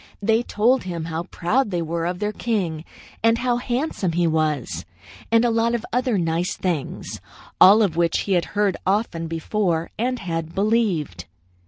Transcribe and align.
They 0.19 0.41
told 0.41 0.81
him 0.81 1.05
how 1.05 1.25
proud 1.29 1.69
they 1.69 1.83
were 1.83 2.07
of 2.07 2.17
their 2.17 2.31
king, 2.31 2.85
and 3.21 3.37
how 3.37 3.57
handsome 3.57 4.13
he 4.13 4.25
was, 4.25 4.83
and 5.31 5.45
a 5.45 5.51
lot 5.51 5.75
of 5.75 5.85
other 5.93 6.17
nice 6.17 6.55
things, 6.55 7.21
all 7.61 7.83
of 7.83 7.95
which 7.97 8.21
he 8.21 8.31
had 8.31 8.45
heard 8.57 8.77
often 8.83 9.27
before 9.27 9.91
and 9.99 10.17
had 10.17 10.55
believed. 10.55 11.25